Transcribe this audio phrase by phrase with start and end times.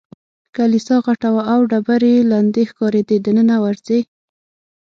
[0.55, 3.99] کلیسا غټه وه او ډبرې یې لندې ښکارېدې، دننه ورځې؟